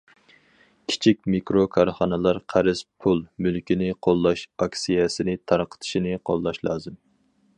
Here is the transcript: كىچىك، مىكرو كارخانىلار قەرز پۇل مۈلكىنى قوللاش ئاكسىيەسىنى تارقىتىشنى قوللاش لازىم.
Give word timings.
كىچىك، 0.91 1.19
مىكرو 1.33 1.65
كارخانىلار 1.75 2.39
قەرز 2.53 2.81
پۇل 3.05 3.21
مۈلكىنى 3.47 3.91
قوللاش 4.07 4.47
ئاكسىيەسىنى 4.65 5.39
تارقىتىشنى 5.53 6.17
قوللاش 6.31 6.61
لازىم. 6.69 6.99